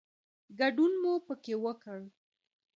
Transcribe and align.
ګډون 0.59 0.93
مو 1.01 1.13
پکې 1.27 1.55
وکړ. 1.63 1.99